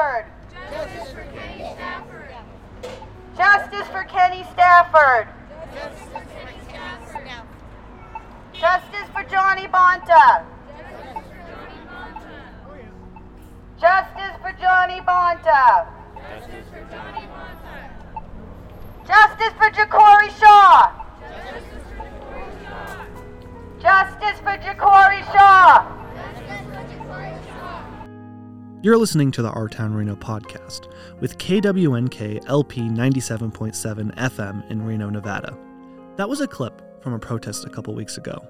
Stafford. 0.00 0.24
Justice 3.36 3.88
for 3.88 4.04
Kenny 4.04 4.44
Stafford. 4.44 5.28
Justice 8.54 9.08
for 9.12 9.22
Johnny 9.24 9.66
Bonta. 9.66 10.44
Justice 13.78 14.36
for 14.40 14.52
Johnny 14.58 15.00
Bonta. 15.00 15.86
Justice 19.06 19.52
for 19.58 19.70
Ja'Cory 19.70 20.30
Shaw. 20.40 20.92
Justice 23.82 24.40
for 24.40 24.56
Ja'Cory 24.56 25.22
Shaw. 25.32 25.99
You're 28.82 28.96
listening 28.96 29.30
to 29.32 29.42
the 29.42 29.50
Our 29.50 29.68
Town 29.68 29.92
Reno 29.92 30.16
podcast 30.16 30.90
with 31.20 31.36
KWNK 31.36 32.48
LP 32.48 32.80
97.7 32.80 34.14
FM 34.14 34.70
in 34.70 34.82
Reno, 34.82 35.10
Nevada. 35.10 35.54
That 36.16 36.30
was 36.30 36.40
a 36.40 36.46
clip 36.46 36.80
from 37.02 37.12
a 37.12 37.18
protest 37.18 37.66
a 37.66 37.68
couple 37.68 37.94
weeks 37.94 38.16
ago. 38.16 38.42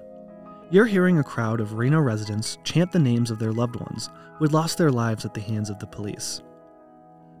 You're 0.69 0.85
hearing 0.85 1.19
a 1.19 1.23
crowd 1.23 1.59
of 1.59 1.73
Reno 1.73 1.99
residents 1.99 2.57
chant 2.63 2.93
the 2.93 2.99
names 2.99 3.29
of 3.29 3.39
their 3.39 3.51
loved 3.51 3.75
ones 3.75 4.09
who 4.37 4.45
had 4.45 4.53
lost 4.53 4.77
their 4.77 4.89
lives 4.89 5.25
at 5.25 5.33
the 5.33 5.41
hands 5.41 5.69
of 5.69 5.79
the 5.79 5.87
police. 5.87 6.41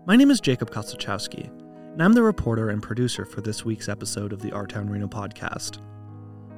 My 0.05 0.17
name 0.17 0.29
is 0.29 0.41
Jacob 0.41 0.69
Kosachowski, 0.69 1.47
and 1.93 2.03
I'm 2.03 2.11
the 2.11 2.23
reporter 2.23 2.71
and 2.71 2.83
producer 2.83 3.23
for 3.23 3.39
this 3.39 3.63
week's 3.63 3.87
episode 3.87 4.33
of 4.33 4.41
the 4.41 4.51
Our 4.51 4.67
Town 4.67 4.89
Reno 4.89 5.07
podcast. 5.07 5.77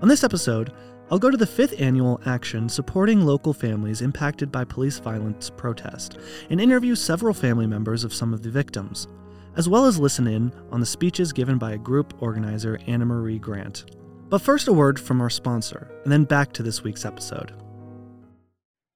On 0.01 0.07
this 0.07 0.23
episode, 0.23 0.73
I'll 1.11 1.19
go 1.19 1.29
to 1.29 1.37
the 1.37 1.45
fifth 1.45 1.79
annual 1.79 2.19
action 2.25 2.67
supporting 2.69 3.21
local 3.25 3.53
families 3.53 4.01
impacted 4.01 4.51
by 4.51 4.63
police 4.63 4.99
violence 4.99 5.49
protest 5.49 6.17
and 6.49 6.59
interview 6.59 6.95
several 6.95 7.33
family 7.33 7.67
members 7.67 8.03
of 8.03 8.13
some 8.13 8.33
of 8.33 8.41
the 8.41 8.49
victims, 8.49 9.07
as 9.55 9.69
well 9.69 9.85
as 9.85 9.99
listen 9.99 10.27
in 10.27 10.51
on 10.71 10.79
the 10.79 10.85
speeches 10.85 11.31
given 11.31 11.57
by 11.57 11.73
a 11.73 11.77
group 11.77 12.21
organizer, 12.21 12.79
Anna 12.87 13.05
Marie 13.05 13.37
Grant. 13.37 13.85
But 14.29 14.41
first, 14.41 14.67
a 14.67 14.73
word 14.73 14.99
from 14.99 15.21
our 15.21 15.29
sponsor, 15.29 15.91
and 16.03 16.11
then 16.11 16.23
back 16.23 16.53
to 16.53 16.63
this 16.63 16.83
week's 16.83 17.05
episode. 17.05 17.53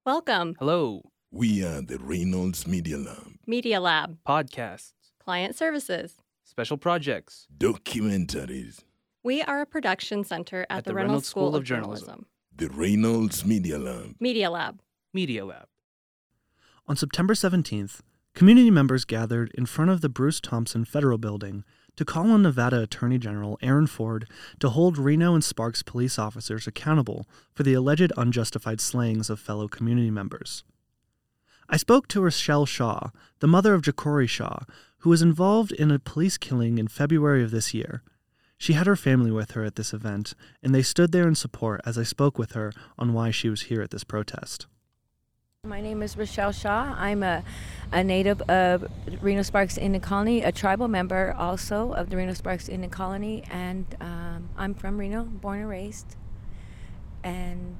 Welcome, 0.06 0.56
Hello, 0.58 1.02
We 1.32 1.64
are 1.64 1.82
the 1.82 2.00
Reynolds 2.00 2.66
Media 2.66 2.98
Lab. 2.98 3.34
Media 3.46 3.80
Lab, 3.80 4.18
podcasts, 4.28 4.94
Client 5.20 5.56
Services. 5.56 6.16
special 6.44 6.78
projects. 6.78 7.46
Documentaries. 7.58 8.80
We 9.24 9.42
are 9.42 9.62
a 9.62 9.66
production 9.66 10.24
center 10.24 10.66
at, 10.70 10.78
At 10.80 10.84
the, 10.86 10.92
the 10.92 10.96
Reynolds, 10.96 11.10
Reynolds 11.10 11.28
School, 11.28 11.44
School 11.48 11.56
of 11.56 11.62
of 11.62 11.64
Journalism. 11.66 12.06
Journalism. 12.08 12.26
The 12.56 12.70
Reynolds 12.70 13.46
Media 13.46 13.78
Lab. 13.78 14.16
Media 14.20 14.50
Lab. 14.50 14.82
Media 15.14 15.46
Lab. 15.46 15.68
On 16.88 16.96
September 16.96 17.34
17th, 17.34 18.00
community 18.34 18.72
members 18.72 19.06
gathered 19.06 19.52
in 19.56 19.66
front 19.66 19.92
of 19.92 20.02
the 20.02 20.10
Bruce 20.10 20.40
Thompson 20.40 20.86
Federal 20.86 21.18
Building 21.18 21.64
to 21.98 22.06
call 22.06 22.32
on 22.32 22.44
Nevada 22.44 22.82
Attorney 22.82 23.18
General 23.18 23.58
Aaron 23.62 23.88
Ford 23.88 24.30
to 24.60 24.70
hold 24.70 24.98
Reno 24.98 25.34
and 25.34 25.44
Sparks 25.44 25.84
police 25.84 26.18
officers 26.18 26.68
accountable 26.68 27.28
for 27.54 27.64
the 27.64 27.74
alleged 27.74 28.14
unjustified 28.16 28.80
slayings 28.80 29.30
of 29.30 29.40
fellow 29.40 29.68
community 29.68 30.12
members. 30.12 30.64
I 31.68 31.76
spoke 31.76 32.08
to 32.10 32.22
Rochelle 32.22 32.66
Shaw, 32.66 33.10
the 33.40 33.48
mother 33.48 33.74
of 33.74 33.82
Ja'Cory 33.82 34.30
Shaw, 34.30 34.60
who 35.00 35.10
was 35.10 35.22
involved 35.22 35.74
in 35.74 35.92
a 35.92 36.00
police 36.00 36.38
killing 36.38 36.78
in 36.78 36.88
February 36.88 37.44
of 37.44 37.52
this 37.52 37.74
year. 37.74 38.04
She 38.58 38.74
had 38.74 38.88
her 38.88 38.96
family 38.96 39.32
with 39.32 39.52
her 39.52 39.64
at 39.64 39.76
this 39.76 39.94
event, 39.94 40.34
and 40.64 40.74
they 40.74 40.82
stood 40.82 41.12
there 41.12 41.28
in 41.28 41.36
support 41.36 41.80
as 41.86 41.98
I 41.98 42.04
spoke 42.04 42.40
with 42.40 42.54
her 42.54 42.74
on 42.98 43.14
why 43.14 43.30
she 43.32 43.50
was 43.50 43.64
here 43.64 43.82
at 43.82 43.92
this 43.92 44.04
protest. 44.04 44.66
My 45.64 45.80
name 45.82 46.02
is 46.02 46.18
Rochelle 46.18 46.52
Shaw. 46.52 46.96
I'm 46.98 47.22
a, 47.24 47.44
a 47.92 48.04
native 48.04 48.42
of 48.44 48.90
Reno 49.22 49.44
Sparks 49.44 49.78
Indian 49.78 50.02
Colony, 50.02 50.42
a 50.42 50.52
tribal 50.52 50.88
member 50.88 51.36
also 51.38 51.92
of 51.94 52.10
the 52.10 52.18
Reno 52.18 52.34
Sparks 52.34 52.68
Indian 52.68 52.90
Colony, 52.90 53.44
and 53.52 53.86
um, 54.02 54.50
I'm 54.58 54.74
from 54.74 54.98
Reno, 54.98 55.24
born 55.24 55.60
and 55.60 55.70
raised. 55.70 56.16
And 57.24 57.76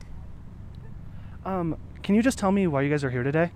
Um, 1.46 1.78
can 2.04 2.14
you 2.14 2.22
just 2.22 2.38
tell 2.38 2.52
me 2.52 2.68
why 2.68 2.82
you 2.82 2.90
guys 2.90 3.04
are 3.04 3.10
here 3.10 3.24
today? 3.24 3.52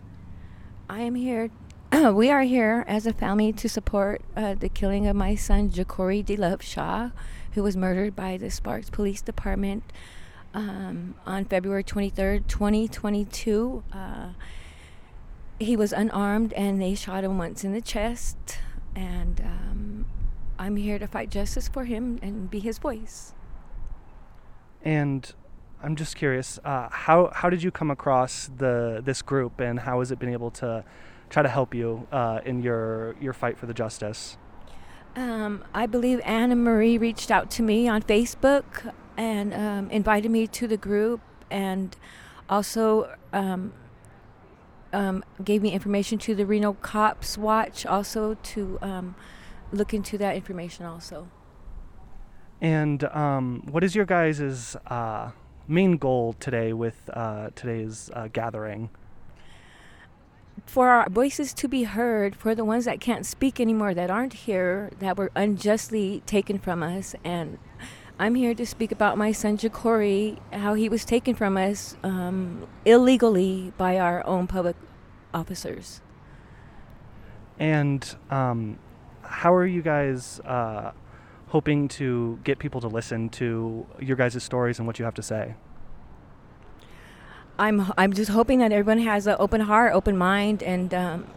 I 0.90 1.02
am 1.02 1.16
here. 1.16 1.50
we 2.14 2.30
are 2.30 2.44
here 2.44 2.86
as 2.88 3.06
a 3.06 3.12
family 3.12 3.52
to 3.52 3.68
support 3.68 4.22
uh, 4.38 4.54
the 4.54 4.70
killing 4.70 5.08
of 5.08 5.16
my 5.16 5.36
son, 5.36 5.70
Ja'Cory 5.70 6.24
DeLove 6.24 6.62
Shaw, 6.62 7.10
who 7.52 7.64
was 7.64 7.76
murdered 7.76 8.16
by 8.16 8.38
the 8.38 8.50
Sparks 8.50 8.90
Police 8.90 9.22
Department 9.22 9.84
um, 10.54 11.16
on 11.26 11.44
February 11.44 11.84
23rd, 11.84 12.48
2022. 12.48 13.84
Uh, 13.92 14.30
he 15.60 15.76
was 15.76 15.92
unarmed 15.92 16.54
and 16.54 16.82
they 16.82 16.96
shot 16.96 17.26
him 17.26 17.38
once 17.38 17.66
in 17.66 17.74
the 17.74 17.82
chest. 17.82 18.60
And 18.96 19.42
um, 19.42 20.06
I'm 20.58 20.78
here 20.78 20.98
to 20.98 21.08
fight 21.08 21.30
justice 21.30 21.68
for 21.68 21.84
him 21.84 22.20
and 22.22 22.50
be 22.50 22.60
his 22.60 22.78
voice. 22.78 23.34
And 24.82 25.34
I'm 25.84 25.96
just 25.96 26.16
curious, 26.16 26.60
uh, 26.64 26.90
how 26.92 27.32
how 27.34 27.50
did 27.50 27.64
you 27.64 27.72
come 27.72 27.90
across 27.90 28.50
the 28.56 29.02
this 29.04 29.22
group, 29.22 29.60
and 29.60 29.80
how 29.80 30.00
has 30.00 30.12
it 30.12 30.20
been 30.20 30.32
able 30.32 30.52
to 30.52 30.84
try 31.30 31.42
to 31.42 31.50
help 31.50 31.74
you 31.74 32.08
uh, 32.12 32.40
in 32.46 32.62
your 32.62 33.16
your 33.20 33.34
fight 33.34 33.58
for 33.58 33.66
the 33.66 33.74
justice? 33.74 34.38
Um, 35.16 35.66
I 35.74 35.88
believe 35.88 36.22
Anna 36.24 36.56
Marie 36.56 36.98
reached 36.98 37.32
out 37.32 37.50
to 37.52 37.64
me 37.64 37.88
on 37.88 38.02
Facebook 38.04 38.94
and 39.18 39.54
um, 39.54 39.90
invited 39.90 40.30
me 40.30 40.48
to 40.48 40.68
the 40.68 40.78
group, 40.78 41.20
and 41.50 41.98
also 42.48 43.14
um, 43.34 43.74
um, 44.94 45.24
gave 45.44 45.62
me 45.62 45.72
information 45.72 46.18
to 46.20 46.36
the 46.36 46.46
Reno 46.46 46.74
Cops 46.74 47.38
Watch, 47.38 47.86
also 47.86 48.36
to 48.36 48.78
um, 48.82 49.16
look 49.72 49.94
into 49.94 50.18
that 50.20 50.36
information. 50.36 50.86
Also, 50.86 51.28
And 52.62 53.04
um, 53.06 53.64
what 53.70 53.84
is 53.84 53.96
your 53.96 54.06
guys' 54.06 54.76
uh, 54.88 55.32
main 55.72 55.98
goal 55.98 56.34
today 56.40 56.74
with 56.74 57.10
uh, 57.14 57.50
today's 57.56 58.10
uh, 58.14 58.28
gathering? 58.32 58.90
for 60.66 60.90
our 60.90 61.10
voices 61.10 61.54
to 61.54 61.68
be 61.68 61.84
heard, 61.84 62.36
for 62.36 62.54
the 62.56 62.64
ones 62.64 62.86
that 62.86 63.00
can't 63.00 63.26
speak 63.26 63.60
anymore, 63.60 63.94
that 63.94 64.10
aren't 64.10 64.34
here, 64.34 64.92
that 65.00 65.18
were 65.18 65.32
unjustly 65.36 66.22
taken 66.26 66.60
from 66.60 66.84
us, 66.84 67.16
and 67.24 67.58
I'm 68.20 68.36
here 68.36 68.54
to 68.54 68.66
speak 68.66 68.92
about 68.92 69.18
my 69.18 69.32
son 69.32 69.58
Ja'Cory, 69.58 70.38
how 70.54 70.76
he 70.76 70.88
was 70.90 71.04
taken 71.04 71.34
from 71.34 71.58
us 71.58 71.98
um, 72.04 72.68
illegally 72.86 73.74
by 73.78 73.98
our 73.98 74.26
own 74.28 74.48
public 74.48 74.76
officers. 75.34 76.02
And 77.58 78.16
um, 78.30 78.78
how 79.24 79.54
are 79.54 79.66
you 79.66 79.82
guys 79.82 80.40
uh, 80.42 80.92
hoping 81.52 81.90
to 81.90 82.40
get 82.46 82.60
people 82.60 82.80
to 82.80 82.88
listen 82.88 83.28
to 83.28 83.86
your 84.00 84.16
guys' 84.16 84.42
stories 84.42 84.80
and 84.80 84.88
what 84.88 84.98
you 84.98 85.06
have 85.06 85.14
to 85.14 85.22
say? 85.22 85.54
I'm 87.60 87.92
I'm 87.98 88.14
just 88.14 88.32
hoping 88.32 88.60
that 88.60 88.72
everyone 88.72 89.04
has 89.04 89.28
an 89.28 89.36
open 89.38 89.62
heart, 89.62 89.94
open 89.94 90.18
mind, 90.18 90.64
and 90.64 90.94
um, 90.94 91.28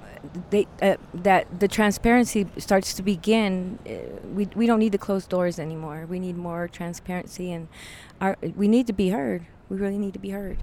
they 0.50 0.66
uh, 0.80 0.96
that 1.12 1.60
the 1.60 1.66
transparency 1.66 2.46
starts 2.58 2.94
to 2.94 3.02
begin. 3.02 3.78
Uh, 3.84 4.20
we 4.28 4.48
we 4.54 4.66
don't 4.66 4.78
need 4.78 4.92
the 4.92 4.98
closed 4.98 5.28
doors 5.28 5.58
anymore. 5.58 6.06
We 6.08 6.20
need 6.20 6.36
more 6.36 6.68
transparency, 6.68 7.52
and 7.52 7.66
our 8.20 8.36
we 8.54 8.68
need 8.68 8.86
to 8.86 8.92
be 8.92 9.08
heard. 9.08 9.46
We 9.68 9.76
really 9.76 9.98
need 9.98 10.14
to 10.14 10.20
be 10.20 10.30
heard. 10.30 10.58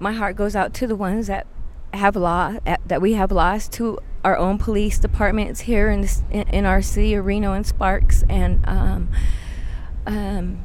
My 0.00 0.12
heart 0.12 0.36
goes 0.36 0.56
out 0.56 0.74
to 0.74 0.86
the 0.86 0.96
ones 0.96 1.28
that 1.28 1.46
have 1.94 2.16
lost 2.16 2.60
that 2.86 3.00
we 3.00 3.14
have 3.14 3.32
lost 3.32 3.72
to 3.72 3.98
our 4.24 4.36
own 4.36 4.58
police 4.58 4.98
departments 4.98 5.60
here 5.60 5.88
in 5.88 6.00
this, 6.00 6.22
in, 6.30 6.66
our 6.66 6.82
city 6.82 7.14
of 7.14 7.24
Reno 7.24 7.52
and 7.52 7.64
Sparks, 7.64 8.24
and 8.28 8.66
um, 8.68 9.08
um, 10.04 10.64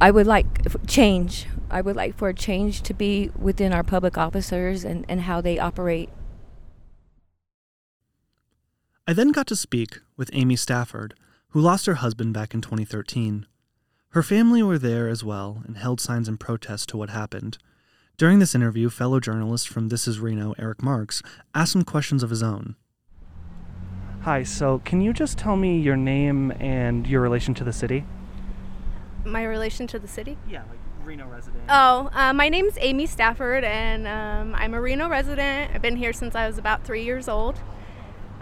I 0.00 0.10
would 0.10 0.26
like 0.26 0.46
change. 0.86 1.46
I 1.68 1.80
would 1.80 1.96
like 1.96 2.16
for 2.16 2.32
change 2.32 2.82
to 2.82 2.94
be 2.94 3.30
within 3.38 3.72
our 3.72 3.82
public 3.82 4.16
officers 4.16 4.84
and, 4.84 5.04
and 5.08 5.22
how 5.22 5.40
they 5.40 5.58
operate. 5.58 6.10
I 9.06 9.12
then 9.12 9.32
got 9.32 9.48
to 9.48 9.56
speak 9.56 9.98
with 10.16 10.30
Amy 10.32 10.56
Stafford, 10.56 11.14
who 11.48 11.60
lost 11.60 11.86
her 11.86 11.94
husband 11.94 12.32
back 12.32 12.54
in 12.54 12.60
2013. 12.60 13.46
Her 14.10 14.22
family 14.22 14.62
were 14.62 14.78
there 14.78 15.08
as 15.08 15.24
well 15.24 15.62
and 15.66 15.76
held 15.76 16.00
signs 16.00 16.28
in 16.28 16.38
protest 16.38 16.88
to 16.90 16.96
what 16.96 17.10
happened. 17.10 17.58
During 18.16 18.38
this 18.38 18.54
interview, 18.54 18.90
fellow 18.90 19.18
journalist 19.18 19.68
from 19.68 19.88
This 19.88 20.06
Is 20.06 20.20
Reno, 20.20 20.54
Eric 20.58 20.82
Marks, 20.82 21.22
asked 21.54 21.72
some 21.72 21.84
questions 21.84 22.22
of 22.22 22.30
his 22.30 22.42
own. 22.42 22.76
Hi, 24.22 24.42
so 24.42 24.80
can 24.84 25.00
you 25.00 25.14
just 25.14 25.38
tell 25.38 25.56
me 25.56 25.80
your 25.80 25.96
name 25.96 26.50
and 26.60 27.06
your 27.06 27.22
relation 27.22 27.54
to 27.54 27.64
the 27.64 27.72
city? 27.72 28.04
my 29.22 29.44
relation 29.44 29.86
to 29.86 29.98
the 29.98 30.08
city. 30.08 30.38
Yeah, 30.48 30.62
like 30.70 30.78
Reno 31.04 31.26
resident. 31.28 31.64
Oh, 31.68 32.08
uh, 32.14 32.32
my 32.32 32.48
name's 32.48 32.72
Amy 32.80 33.04
Stafford, 33.04 33.64
and 33.64 34.06
um, 34.06 34.54
I'm 34.54 34.72
a 34.72 34.80
Reno 34.80 35.10
resident. 35.10 35.72
I've 35.74 35.82
been 35.82 35.96
here 35.96 36.14
since 36.14 36.34
I 36.34 36.46
was 36.46 36.56
about 36.56 36.84
three 36.84 37.04
years 37.04 37.28
old. 37.28 37.60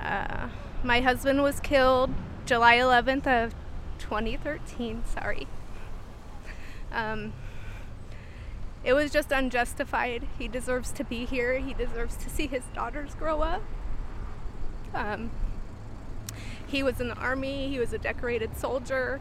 Uh, 0.00 0.48
my 0.84 1.00
husband 1.00 1.42
was 1.42 1.58
killed 1.58 2.10
July 2.46 2.76
11th 2.76 3.26
of 3.26 3.54
2013. 3.98 5.02
Sorry. 5.04 5.48
Um, 6.92 7.32
it 8.84 8.92
was 8.92 9.10
just 9.10 9.32
unjustified. 9.32 10.26
He 10.38 10.48
deserves 10.48 10.92
to 10.92 11.04
be 11.04 11.24
here. 11.24 11.58
He 11.58 11.74
deserves 11.74 12.16
to 12.16 12.30
see 12.30 12.46
his 12.46 12.64
daughters 12.74 13.14
grow 13.14 13.42
up. 13.42 13.62
Um, 14.94 15.30
he 16.66 16.82
was 16.82 17.00
in 17.00 17.08
the 17.08 17.16
army, 17.16 17.68
he 17.68 17.78
was 17.78 17.92
a 17.92 17.98
decorated 17.98 18.56
soldier. 18.56 19.20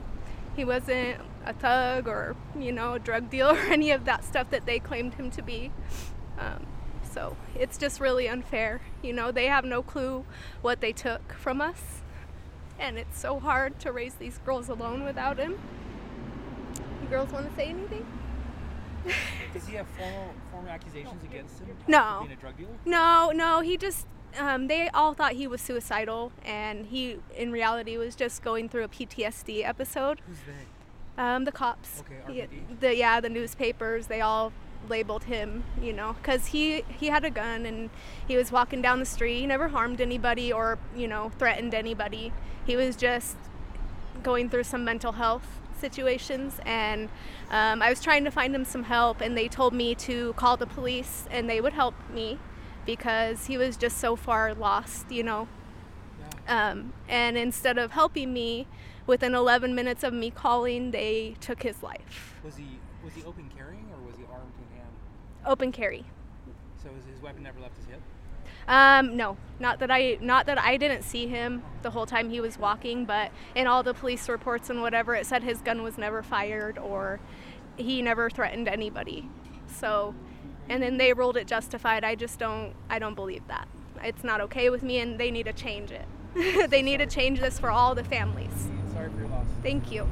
He 0.55 0.65
wasn't 0.65 1.21
a 1.45 1.53
thug 1.53 2.07
or, 2.07 2.35
you 2.59 2.71
know, 2.71 2.93
a 2.93 2.99
drug 2.99 3.29
dealer 3.29 3.53
or 3.53 3.57
any 3.71 3.91
of 3.91 4.05
that 4.05 4.25
stuff 4.25 4.49
that 4.49 4.65
they 4.65 4.79
claimed 4.79 5.13
him 5.13 5.31
to 5.31 5.41
be. 5.41 5.71
Um, 6.37 6.65
so 7.11 7.37
it's 7.55 7.77
just 7.77 7.99
really 7.99 8.27
unfair. 8.27 8.81
You 9.01 9.13
know, 9.13 9.31
they 9.31 9.45
have 9.45 9.65
no 9.65 9.81
clue 9.81 10.25
what 10.61 10.81
they 10.81 10.91
took 10.91 11.33
from 11.33 11.61
us. 11.61 12.01
And 12.79 12.97
it's 12.97 13.19
so 13.19 13.39
hard 13.39 13.79
to 13.79 13.91
raise 13.91 14.15
these 14.15 14.39
girls 14.39 14.69
alone 14.69 15.03
without 15.03 15.37
him. 15.37 15.57
You 17.01 17.07
girls 17.09 17.31
want 17.31 17.49
to 17.49 17.55
say 17.55 17.67
anything? 17.67 18.05
Does 19.53 19.67
he 19.67 19.75
have 19.75 19.87
formal, 19.97 20.33
formal 20.51 20.69
accusations 20.71 21.23
against 21.23 21.59
him? 21.59 21.75
No. 21.87 22.19
Being 22.21 22.33
a 22.37 22.41
drug 22.41 22.57
dealer? 22.57 22.69
No, 22.85 23.31
no, 23.33 23.61
he 23.61 23.77
just 23.77 24.07
um, 24.37 24.67
they 24.67 24.89
all 24.89 25.13
thought 25.13 25.33
he 25.33 25.47
was 25.47 25.61
suicidal, 25.61 26.31
and 26.45 26.85
he, 26.87 27.17
in 27.35 27.51
reality, 27.51 27.97
was 27.97 28.15
just 28.15 28.43
going 28.43 28.69
through 28.69 28.83
a 28.83 28.87
PTSD 28.87 29.65
episode. 29.67 30.21
Who's 30.27 30.37
they? 30.45 31.21
Um, 31.23 31.45
the 31.45 31.51
cops, 31.51 32.03
Okay, 32.27 32.45
RPD. 32.47 32.79
the 32.79 32.95
yeah, 32.95 33.19
the 33.19 33.29
newspapers, 33.29 34.05
they 34.07 34.21
all 34.21 34.53
labeled 34.87 35.23
him, 35.23 35.63
you 35.81 35.91
know, 35.91 36.13
because 36.21 36.47
he 36.47 36.83
he 36.99 37.07
had 37.07 37.25
a 37.25 37.31
gun 37.31 37.65
and 37.65 37.89
he 38.27 38.37
was 38.37 38.51
walking 38.51 38.81
down 38.81 38.99
the 38.99 39.05
street. 39.05 39.39
He 39.39 39.47
never 39.47 39.69
harmed 39.69 39.99
anybody 39.99 40.53
or 40.53 40.77
you 40.95 41.07
know 41.07 41.31
threatened 41.39 41.73
anybody. 41.73 42.31
He 42.65 42.75
was 42.75 42.95
just 42.95 43.35
going 44.21 44.49
through 44.49 44.63
some 44.65 44.83
mental 44.83 45.13
health 45.13 45.59
situations 45.77 46.59
and 46.65 47.09
um, 47.51 47.81
i 47.81 47.89
was 47.89 48.01
trying 48.01 48.23
to 48.23 48.31
find 48.31 48.53
him 48.55 48.65
some 48.65 48.83
help 48.83 49.21
and 49.21 49.37
they 49.37 49.47
told 49.47 49.73
me 49.73 49.93
to 49.95 50.33
call 50.33 50.57
the 50.57 50.65
police 50.67 51.25
and 51.31 51.49
they 51.49 51.61
would 51.61 51.73
help 51.73 51.93
me 52.11 52.39
because 52.85 53.45
he 53.47 53.57
was 53.57 53.77
just 53.77 53.97
so 53.97 54.15
far 54.15 54.53
lost 54.53 55.11
you 55.11 55.23
know 55.23 55.47
um, 56.47 56.93
and 57.09 57.37
instead 57.37 57.77
of 57.77 57.91
helping 57.91 58.31
me 58.33 58.67
within 59.05 59.35
11 59.35 59.75
minutes 59.75 60.03
of 60.03 60.13
me 60.13 60.29
calling 60.31 60.91
they 60.91 61.35
took 61.41 61.63
his 61.63 61.83
life 61.83 62.35
Was 62.43 62.55
he 62.57 62.79
was 63.03 63.13
he 63.13 63.23
open 63.23 63.49
carrying 63.55 63.85
or 63.93 64.05
was 64.05 64.15
he 64.17 64.23
armed 64.31 64.51
in 64.57 64.77
hand? 64.77 64.91
open 65.45 65.71
carry 65.71 66.05
So 66.81 66.89
his, 66.95 67.03
his 67.13 67.21
weapon 67.21 67.43
never 67.43 67.59
left 67.59 67.75
his 67.77 67.85
hip? 67.87 68.01
Um, 68.67 69.15
no, 69.15 69.37
not 69.59 69.79
that 69.79 69.89
I 69.89 70.17
not 70.21 70.45
that 70.47 70.59
I 70.59 70.77
didn't 70.77 71.03
see 71.03 71.27
him 71.27 71.63
the 71.81 71.91
whole 71.91 72.05
time 72.05 72.29
he 72.29 72.41
was 72.41 72.59
walking, 72.59 73.05
but 73.05 73.31
in 73.55 73.65
all 73.65 73.81
the 73.81 73.93
police 73.93 74.27
reports 74.27 74.69
and 74.69 74.81
whatever, 74.81 75.15
it 75.15 75.25
said 75.25 75.43
his 75.43 75.61
gun 75.61 75.83
was 75.83 75.97
never 75.97 76.21
fired 76.21 76.77
or 76.77 77.19
he 77.77 78.01
never 78.01 78.29
threatened 78.29 78.67
anybody. 78.67 79.29
So, 79.67 80.15
and 80.67 80.83
then 80.83 80.97
they 80.97 81.13
ruled 81.13 81.37
it 81.37 81.47
justified. 81.47 82.03
I 82.03 82.15
just 82.15 82.39
don't 82.39 82.73
I 82.89 82.99
don't 82.99 83.15
believe 83.15 83.47
that. 83.47 83.67
It's 84.03 84.23
not 84.23 84.41
okay 84.41 84.69
with 84.69 84.83
me, 84.83 84.99
and 84.99 85.19
they 85.19 85.31
need 85.31 85.45
to 85.45 85.53
change 85.53 85.91
it. 85.91 86.05
they 86.69 86.81
need 86.81 86.97
to 86.97 87.07
change 87.07 87.39
this 87.39 87.59
for 87.59 87.71
all 87.71 87.95
the 87.95 88.03
families. 88.03 88.67
Sorry 88.93 89.09
for 89.09 89.17
your 89.17 89.27
loss. 89.29 89.45
Thank 89.63 89.91
you. 89.91 90.07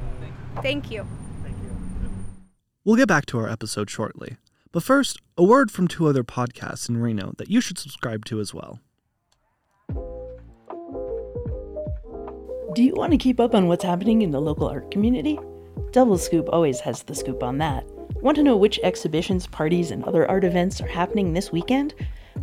Thank 0.62 0.90
you. 0.90 1.06
Thank 1.42 1.56
you. 1.62 1.70
We'll 2.84 2.96
get 2.96 3.08
back 3.08 3.26
to 3.26 3.38
our 3.38 3.48
episode 3.48 3.90
shortly. 3.90 4.38
But 4.76 4.82
first, 4.82 5.22
a 5.38 5.42
word 5.42 5.70
from 5.70 5.88
two 5.88 6.06
other 6.06 6.22
podcasts 6.22 6.90
in 6.90 6.98
Reno 6.98 7.32
that 7.38 7.50
you 7.50 7.62
should 7.62 7.78
subscribe 7.78 8.26
to 8.26 8.40
as 8.40 8.52
well. 8.52 8.78
Do 12.74 12.82
you 12.82 12.92
want 12.92 13.12
to 13.12 13.16
keep 13.16 13.40
up 13.40 13.54
on 13.54 13.68
what's 13.68 13.84
happening 13.84 14.20
in 14.20 14.32
the 14.32 14.40
local 14.42 14.68
art 14.68 14.90
community? 14.90 15.38
Double 15.92 16.18
Scoop 16.18 16.50
always 16.52 16.78
has 16.80 17.02
the 17.02 17.14
scoop 17.14 17.42
on 17.42 17.56
that. 17.56 17.86
Want 18.16 18.36
to 18.36 18.42
know 18.42 18.58
which 18.58 18.78
exhibitions, 18.82 19.46
parties, 19.46 19.90
and 19.90 20.04
other 20.04 20.30
art 20.30 20.44
events 20.44 20.78
are 20.82 20.86
happening 20.86 21.32
this 21.32 21.50
weekend? 21.50 21.94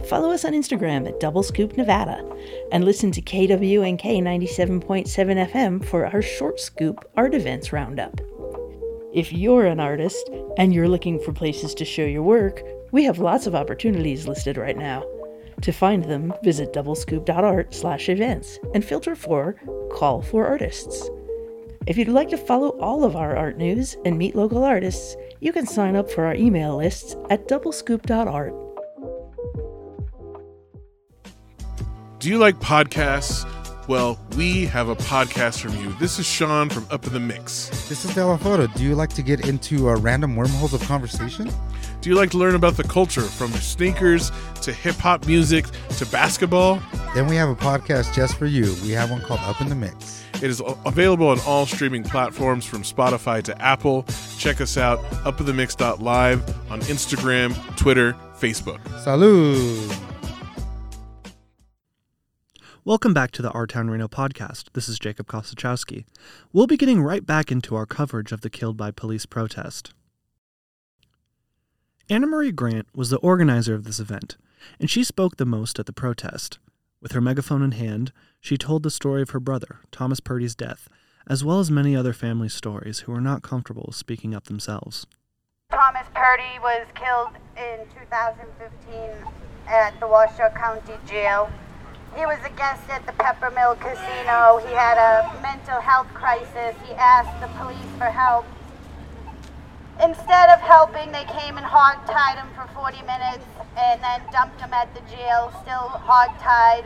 Follow 0.07 0.31
us 0.31 0.44
on 0.44 0.53
Instagram 0.53 1.07
at 1.07 1.19
Double 1.19 1.44
Scoop 1.44 1.77
Nevada 1.77 2.27
and 2.71 2.83
listen 2.83 3.12
to 3.12 3.21
KWNK 3.21 4.24
97.7 4.24 5.51
FM 5.51 5.86
for 5.86 6.07
our 6.07 6.24
short 6.24 6.59
scoop 6.59 7.07
art 7.15 7.36
events 7.36 7.71
roundup. 7.71 8.19
If 9.13 9.31
you're 9.31 9.68
an 9.68 9.80
artist 9.80 10.27
and 10.57 10.74
you're 10.74 10.89
looking 10.89 11.19
for 11.19 11.33
places 11.33 11.75
to 11.75 11.86
show 11.86 12.04
your 12.04 12.24
work, 12.24 12.63
we 12.92 13.04
have 13.04 13.19
lots 13.19 13.45
of 13.45 13.54
opportunities 13.54 14.27
listed 14.27 14.57
right 14.57 14.75
now. 14.75 15.04
To 15.62 15.71
find 15.71 16.04
them, 16.04 16.33
visit 16.44 16.74
doublescoop.art 16.74 17.75
slash 17.75 18.10
events 18.10 18.57
and 18.74 18.83
filter 18.83 19.15
for 19.15 19.56
Call 19.92 20.24
for 20.24 20.48
Artists. 20.48 21.12
If 21.86 21.95
you'd 21.95 22.07
like 22.07 22.30
to 22.30 22.38
follow 22.38 22.69
all 22.80 23.04
of 23.04 23.15
our 23.15 23.38
art 23.38 23.56
news 23.56 23.95
and 24.04 24.18
meet 24.18 24.36
local 24.36 24.63
artists, 24.63 25.15
you 25.42 25.54
can 25.54 25.68
sign 25.68 25.95
up 25.95 26.10
for 26.10 26.25
our 26.25 26.33
email 26.33 26.77
lists 26.77 27.15
at 27.30 27.48
doublescoop.art. 27.48 28.54
Do 32.18 32.30
you 32.30 32.39
like 32.39 32.60
podcasts? 32.60 33.48
Well, 33.88 34.18
we 34.38 34.65
have 34.68 34.88
a 34.88 34.95
podcast 34.95 35.59
from 35.59 35.75
you. 35.75 35.94
This 36.00 36.18
is 36.18 36.25
Sean 36.25 36.69
from 36.69 36.88
Up 36.89 37.06
in 37.06 37.12
the 37.12 37.19
Mix. 37.19 37.68
This 37.89 38.06
is 38.06 38.15
Della 38.15 38.38
Photo. 38.38 38.68
Do 38.68 38.83
you 38.83 38.95
like 38.95 39.09
to 39.13 39.21
get 39.21 39.45
into 39.45 39.89
uh, 39.89 39.97
random 39.97 40.38
wormholes 40.38 40.74
of 40.74 40.81
conversation? 40.83 41.51
Do 42.00 42.09
you 42.09 42.15
like 42.15 42.31
to 42.31 42.38
learn 42.38 42.56
about 42.56 42.77
the 42.77 42.83
culture 42.83 43.21
from 43.21 43.51
sneakers 43.51 44.31
to 44.62 44.71
hip 44.71 44.95
hop 44.95 45.27
music 45.27 45.65
to 45.97 46.06
basketball? 46.06 46.81
Then 47.13 47.27
we 47.27 47.35
have 47.35 47.50
a 47.50 47.56
podcast 47.56 48.13
just 48.13 48.38
for 48.38 48.45
you. 48.45 48.74
We 48.83 48.91
have 48.91 49.12
one 49.12 49.21
called 49.21 49.41
Up 49.41 49.59
in 49.59 49.68
the 49.68 49.75
Mix. 49.75 50.24
It 50.36 50.50
is 50.50 50.62
available 50.86 51.27
on 51.27 51.39
all 51.41 51.65
streaming 51.65 52.03
platforms 52.03 52.65
from 52.65 52.83
Spotify 52.83 53.44
to 53.44 53.62
Apple. 53.62 54.06
Check 54.38 54.62
us 54.62 54.77
out, 54.77 55.00
upinthemix.live 55.25 56.71
on 56.71 56.81
Instagram, 56.81 57.77
Twitter, 57.77 58.13
Facebook. 58.39 58.79
Salud! 59.03 60.12
Welcome 62.85 63.13
back 63.13 63.31
to 63.31 63.41
the 63.41 63.50
Our 63.51 63.65
Town 63.65 63.89
Reno 63.89 64.09
podcast. 64.09 64.65
This 64.74 64.89
is 64.89 65.00
Jacob 65.00 65.25
Kosachowski. 65.25 66.03
We'll 66.51 66.68
be 66.68 66.75
getting 66.75 67.01
right 67.01 67.25
back 67.25 67.50
into 67.50 67.77
our 67.77 67.85
coverage 67.85 68.33
of 68.33 68.41
the 68.41 68.50
Killed 68.50 68.75
by 68.75 68.91
Police 68.91 69.25
protest. 69.25 69.94
Anna 72.09 72.27
Marie 72.27 72.51
Grant 72.51 72.88
was 72.94 73.09
the 73.09 73.19
organizer 73.19 73.74
of 73.74 73.85
this 73.85 74.01
event, 74.01 74.35
and 74.81 74.89
she 74.89 75.06
spoke 75.06 75.38
the 75.38 75.45
most 75.45 75.80
at 75.80 75.85
the 75.85 75.94
protest. 75.94 76.59
With 77.01 77.13
her 77.13 77.21
megaphone 77.21 77.63
in 77.63 77.71
hand, 77.71 78.12
she 78.41 78.57
told 78.57 78.83
the 78.83 78.91
story 78.91 79.21
of 79.21 79.29
her 79.29 79.39
brother, 79.39 79.79
Thomas 79.94 80.19
Purdy's 80.19 80.53
death, 80.53 80.89
as 81.25 81.41
well 81.41 81.62
as 81.62 81.71
many 81.71 81.95
other 81.95 82.12
family 82.12 82.50
stories 82.50 83.00
who 83.00 83.13
were 83.13 83.21
not 83.21 83.44
comfortable 83.44 83.94
speaking 83.94 84.36
up 84.36 84.47
themselves. 84.47 85.07
Thomas 85.71 86.07
Purdy 86.13 86.59
was 86.62 86.86
killed 86.95 87.31
in 87.56 87.88
2015 87.97 89.33
at 89.68 89.97
the 90.01 90.07
Washoe 90.07 90.50
County 90.53 90.95
Jail. 91.07 91.50
He 92.15 92.27
was 92.27 92.38
a 92.46 92.50
guest 92.51 92.88
at 92.89 93.05
the 93.08 93.12
Peppermill 93.13 93.79
Casino. 93.79 94.62
He 94.67 94.74
had 94.74 95.01
a 95.01 95.34
mental 95.41 95.82
health 95.82 96.13
crisis. 96.13 96.75
He 96.86 96.93
asked 96.93 97.41
the 97.41 97.48
police 97.58 97.89
for 97.98 98.05
help. 98.05 98.46
Instead 100.01 100.50
of 100.50 100.60
helping, 100.62 101.12
they 101.12 101.25
came 101.25 101.58
and 101.58 101.65
hog-tied 101.65 102.38
him 102.38 102.50
for 102.53 102.67
40 102.74 103.01
minutes 103.01 103.46
and 103.77 104.01
then 104.01 104.22
dumped 104.32 104.62
him 104.62 104.74
at 104.74 104.93
the 104.93 105.01
jail, 105.10 105.50
still 105.63 105.89
hog-tied. 105.89 106.86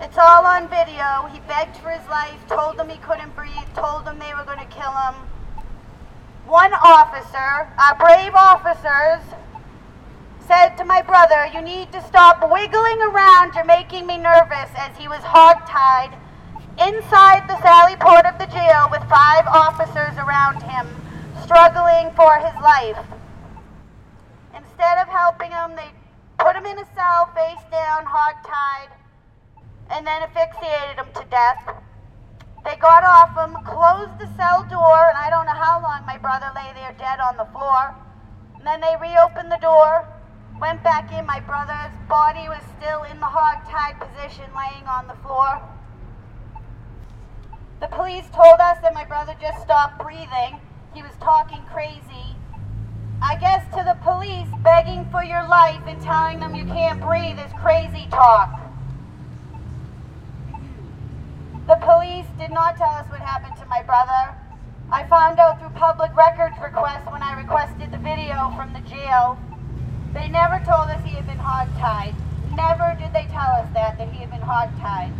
It's 0.00 0.18
all 0.18 0.44
on 0.44 0.66
video. 0.66 1.30
He 1.30 1.38
begged 1.46 1.76
for 1.76 1.90
his 1.90 2.06
life, 2.08 2.38
told 2.48 2.78
them 2.78 2.88
he 2.88 2.98
couldn't 2.98 3.36
breathe, 3.36 3.70
told 3.74 4.04
them 4.04 4.18
they 4.18 4.34
were 4.34 4.44
going 4.44 4.58
to 4.58 4.74
kill 4.74 4.90
him. 4.90 5.14
One 6.46 6.72
officer, 6.74 7.70
our 7.78 7.94
brave 7.94 8.34
officers, 8.34 9.22
said 10.52 10.76
to 10.76 10.84
my 10.84 11.00
brother, 11.00 11.48
You 11.54 11.62
need 11.62 11.90
to 11.92 12.04
stop 12.04 12.44
wiggling 12.44 13.00
around. 13.00 13.54
You're 13.54 13.64
making 13.64 14.06
me 14.06 14.18
nervous, 14.18 14.68
as 14.76 14.92
he 14.98 15.08
was 15.08 15.24
hog-tied 15.24 16.12
inside 16.76 17.48
the 17.48 17.56
Sally 17.64 17.96
Port 17.96 18.28
of 18.28 18.36
the 18.36 18.52
jail 18.52 18.92
with 18.92 19.00
five 19.08 19.48
officers 19.48 20.12
around 20.20 20.60
him, 20.60 20.84
struggling 21.40 22.12
for 22.12 22.36
his 22.36 22.52
life. 22.60 23.00
Instead 24.52 25.00
of 25.00 25.08
helping 25.08 25.48
him, 25.48 25.72
they 25.72 25.88
put 26.36 26.52
him 26.52 26.68
in 26.68 26.76
a 26.76 26.88
cell, 26.92 27.32
face 27.32 27.64
down, 27.72 28.04
hog-tied, 28.04 28.92
and 29.88 30.06
then 30.06 30.20
asphyxiated 30.20 31.00
him 31.00 31.08
to 31.16 31.24
death. 31.32 31.80
They 32.64 32.76
got 32.76 33.08
off 33.08 33.32
him, 33.40 33.56
closed 33.64 34.20
the 34.20 34.28
cell 34.36 34.68
door, 34.68 35.00
and 35.08 35.16
I 35.16 35.32
don't 35.32 35.48
know 35.48 35.56
how 35.56 35.80
long 35.80 36.04
my 36.04 36.18
brother 36.20 36.52
lay 36.54 36.76
there 36.76 36.92
dead 37.00 37.24
on 37.24 37.40
the 37.40 37.48
floor. 37.56 37.96
And 38.60 38.66
then 38.68 38.84
they 38.84 39.00
reopened 39.00 39.50
the 39.50 39.58
door, 39.64 40.06
went 40.62 40.82
back 40.84 41.12
in. 41.12 41.26
My 41.26 41.40
brother's 41.40 41.92
body 42.42 42.48
was 42.48 42.62
still 42.78 43.02
in 43.04 43.20
the 43.20 43.26
hog-tied 43.26 43.98
position, 44.00 44.44
laying 44.54 44.86
on 44.86 45.06
the 45.06 45.14
floor. 45.22 45.62
The 47.80 47.88
police 47.88 48.24
told 48.34 48.58
us 48.58 48.78
that 48.82 48.94
my 48.94 49.04
brother 49.04 49.34
just 49.40 49.62
stopped 49.62 50.02
breathing. 50.02 50.58
He 50.94 51.02
was 51.02 51.12
talking 51.20 51.62
crazy. 51.72 52.36
I 53.20 53.36
guess 53.36 53.64
to 53.76 53.84
the 53.84 53.98
police, 54.02 54.48
begging 54.62 55.06
for 55.10 55.22
your 55.22 55.46
life 55.46 55.82
and 55.86 56.00
telling 56.02 56.40
them 56.40 56.54
you 56.54 56.64
can't 56.64 57.00
breathe 57.00 57.38
is 57.38 57.52
crazy 57.60 58.08
talk. 58.10 58.58
The 61.68 61.76
police 61.76 62.26
did 62.38 62.50
not 62.50 62.76
tell 62.76 62.90
us 62.90 63.08
what 63.08 63.20
happened 63.20 63.56
to 63.58 63.66
my 63.66 63.82
brother. 63.82 64.34
I 64.90 65.06
found 65.06 65.38
out 65.38 65.60
through 65.60 65.78
public 65.78 66.14
records 66.16 66.56
requests 66.60 67.06
when 67.10 67.22
I 67.22 67.38
requested 67.38 67.92
the 67.92 67.98
video 67.98 68.52
from 68.56 68.72
the 68.72 68.82
jail. 68.90 69.38
They 70.12 70.28
never 70.28 70.58
told 70.66 70.90
us 70.90 71.02
he 71.04 71.14
had 71.14 71.26
been 71.26 71.38
hogtied. 71.38 72.21
Never 72.54 72.96
did 72.98 73.12
they 73.12 73.26
tell 73.32 73.50
us 73.56 73.68
that, 73.74 73.98
that 73.98 74.08
he 74.12 74.20
had 74.20 74.30
been 74.30 74.40
hogtied. 74.40 75.12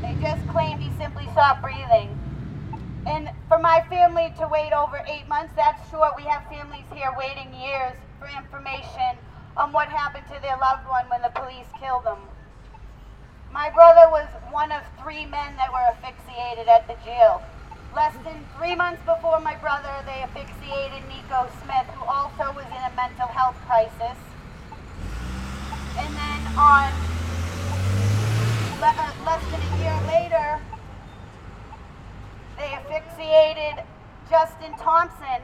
They 0.00 0.16
just 0.20 0.46
claimed 0.48 0.82
he 0.82 0.90
simply 0.98 1.28
stopped 1.32 1.62
breathing. 1.62 2.18
And 3.06 3.30
for 3.48 3.58
my 3.58 3.84
family 3.88 4.32
to 4.38 4.48
wait 4.48 4.72
over 4.72 5.02
eight 5.06 5.28
months, 5.28 5.52
that's 5.56 5.90
short. 5.90 6.12
We 6.16 6.22
have 6.24 6.44
families 6.48 6.84
here 6.94 7.12
waiting 7.18 7.52
years 7.52 7.94
for 8.18 8.26
information 8.26 9.18
on 9.56 9.72
what 9.72 9.88
happened 9.88 10.24
to 10.32 10.40
their 10.40 10.56
loved 10.56 10.88
one 10.88 11.08
when 11.10 11.20
the 11.22 11.28
police 11.34 11.66
killed 11.78 12.04
them. 12.04 12.18
My 13.52 13.68
brother 13.68 14.08
was 14.10 14.28
one 14.50 14.72
of 14.72 14.82
three 15.02 15.26
men 15.26 15.56
that 15.56 15.70
were 15.70 15.84
asphyxiated 15.92 16.68
at 16.68 16.86
the 16.88 16.96
jail. 17.04 17.42
Less 17.94 18.14
than 18.24 18.46
three 18.56 18.74
months 18.74 19.02
before 19.04 19.40
my 19.40 19.56
brother, 19.56 19.92
they 20.06 20.22
asphyxiated 20.24 21.04
Nico 21.06 21.50
Smith, 21.62 21.86
who 21.92 22.04
also 22.06 22.48
was 22.56 22.64
in 22.64 22.80
a 22.80 22.92
mental 22.96 23.28
health 23.28 23.56
crisis. 23.68 24.16
And 25.98 26.16
then 26.16 26.31
on 26.56 26.92
le- 28.80 28.86
uh, 28.86 29.12
less 29.24 29.42
than 29.50 29.60
a 29.60 29.82
year 29.82 29.98
later, 30.06 30.60
they 32.58 32.72
asphyxiated 32.74 33.84
Justin 34.28 34.72
Thompson. 34.78 35.40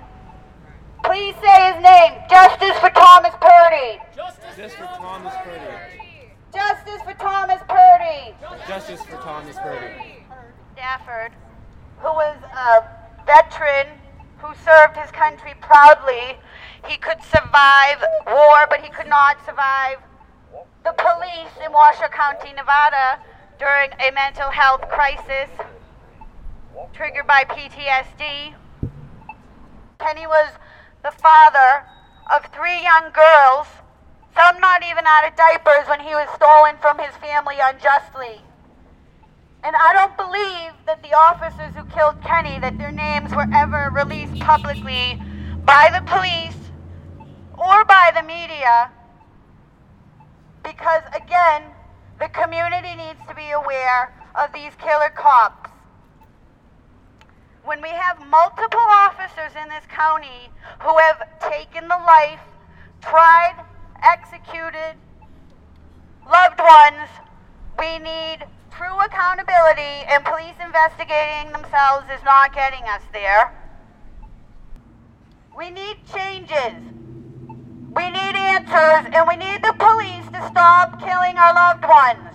Please 1.05 1.35
say 1.41 1.73
his 1.73 1.83
name. 1.83 2.13
Justice 2.29 2.77
for 2.79 2.91
Thomas 2.91 3.35
Purdy. 3.41 3.99
Justice 4.15 4.75
for 4.75 4.87
Thomas 4.99 5.35
Purdy. 5.45 6.33
Justice 6.53 7.01
for 7.05 7.15
Thomas 7.15 7.61
Purdy. 7.69 8.35
Justice 8.67 9.03
for 9.03 9.17
Thomas 9.17 9.57
Purdy. 9.57 10.25
Stafford, 10.75 11.33
who 12.01 12.09
was 12.09 12.37
a 12.55 12.85
veteran 13.25 13.87
who 14.39 14.49
served 14.65 14.97
his 14.97 15.11
country 15.11 15.55
proudly. 15.61 16.37
He 16.87 16.97
could 16.97 17.23
survive 17.23 18.03
war, 18.27 18.67
but 18.71 18.81
he 18.81 18.91
could 18.91 19.09
not 19.09 19.37
survive 19.45 19.99
the 20.89 20.95
police 21.03 21.53
in 21.63 21.71
Washoe 21.71 22.09
County, 22.09 22.51
Nevada 22.55 23.21
during 23.59 23.91
a 24.01 24.11
mental 24.13 24.49
health 24.51 24.89
crisis 24.89 25.51
triggered 26.95 27.27
by 27.27 27.45
PTSD. 27.45 28.55
Kenny 29.99 30.27
was 30.27 30.49
the 31.05 31.11
father 31.11 31.85
of 32.35 32.47
three 32.55 32.81
young 32.81 33.13
girls, 33.13 33.67
some 34.35 34.59
not 34.61 34.83
even 34.83 35.05
out 35.07 35.29
of 35.29 35.37
diapers 35.37 35.87
when 35.89 36.01
he 36.01 36.15
was 36.15 36.27
stolen 36.35 36.77
from 36.81 36.99
his 36.99 37.15
family 37.17 37.57
unjustly. 37.61 38.41
And 39.65 39.77
I 39.77 39.93
don't 39.93 40.17
believe 40.17 40.73
that 40.87 41.03
the 41.03 41.13
officers 41.13 41.75
who 41.77 41.85
killed 41.93 42.17
Kenny, 42.23 42.59
that 42.61 42.79
their 42.79 42.93
names 42.93 43.35
were 43.35 43.49
ever 43.53 43.91
released 43.93 44.41
publicly 44.41 45.21
by 45.67 45.91
the 45.93 46.01
police 46.11 46.57
or 47.59 47.85
by 47.85 48.11
the 48.15 48.23
media. 48.23 48.91
Because 50.79 51.03
again, 51.13 51.65
the 52.21 52.29
community 52.29 52.95
needs 52.95 53.19
to 53.29 53.35
be 53.35 53.51
aware 53.51 54.15
of 54.37 54.53
these 54.53 54.71
killer 54.79 55.11
cops. 55.11 55.71
When 57.65 57.83
we 57.83 57.89
have 57.89 58.25
multiple 58.29 58.87
officers 58.89 59.53
in 59.61 59.69
this 59.69 59.85
county 59.91 60.51
who 60.81 60.97
have 60.99 61.21
taken 61.51 61.89
the 61.89 61.99
life, 62.07 62.41
tried, 63.03 63.57
executed 64.05 64.95
loved 66.31 66.61
ones, 66.61 67.11
we 67.79 67.99
need 67.99 68.47
true 68.71 69.01
accountability, 69.01 70.07
and 70.07 70.25
police 70.25 70.55
investigating 70.65 71.53
themselves 71.53 72.07
is 72.15 72.23
not 72.25 72.55
getting 72.55 72.85
us 72.85 73.03
there. 73.13 73.53
We 75.57 75.71
need 75.71 75.97
changes. 76.15 77.08
We 77.95 78.11
need 78.11 78.37
answers, 78.37 79.11
and 79.15 79.27
we 79.27 79.37
need 79.37 79.63
the 79.63 79.75
police 79.79 80.27
to 80.33 80.49
stop 80.51 81.01
killing 81.01 81.37
our 81.39 81.55
loved 81.55 81.85
ones. 81.85 82.35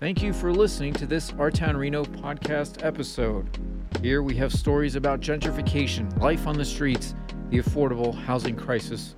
Thank 0.00 0.22
you 0.22 0.32
for 0.32 0.52
listening 0.52 0.92
to 0.94 1.06
this 1.06 1.32
Our 1.38 1.50
Town 1.50 1.76
Reno 1.76 2.04
podcast 2.04 2.84
episode. 2.84 3.58
Here 4.02 4.22
we 4.22 4.34
have 4.36 4.52
stories 4.52 4.96
about 4.96 5.20
gentrification, 5.20 6.18
life 6.20 6.46
on 6.46 6.58
the 6.58 6.64
streets, 6.64 7.14
the 7.50 7.58
affordable 7.58 8.14
housing 8.14 8.56
crisis. 8.56 9.16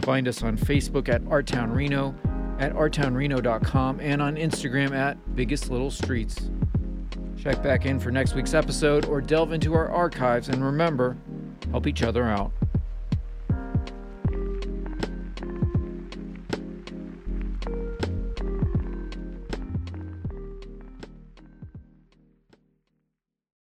Find 0.00 0.26
us 0.28 0.42
on 0.42 0.58
Facebook 0.58 1.08
at 1.08 1.22
Our 1.30 1.42
Town 1.42 1.70
Reno, 1.70 2.14
at 2.58 2.74
ourtownreno.com, 2.74 4.00
and 4.00 4.20
on 4.20 4.36
Instagram 4.36 4.92
at 4.92 5.36
Biggest 5.36 5.70
Little 5.70 5.90
Streets. 5.90 6.50
Check 7.42 7.60
back 7.60 7.86
in 7.86 7.98
for 7.98 8.12
next 8.12 8.36
week's 8.36 8.54
episode 8.54 9.06
or 9.06 9.20
delve 9.20 9.50
into 9.50 9.74
our 9.74 9.90
archives 9.90 10.48
and 10.48 10.64
remember, 10.64 11.16
help 11.72 11.88
each 11.88 12.04
other 12.04 12.22
out. 12.22 12.52